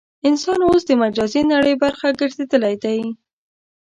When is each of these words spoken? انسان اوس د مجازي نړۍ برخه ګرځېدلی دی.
انسان 0.27 0.59
اوس 0.67 0.81
د 0.87 0.91
مجازي 1.03 1.41
نړۍ 1.53 1.73
برخه 1.83 2.07
ګرځېدلی 2.19 2.75
دی. 2.83 2.99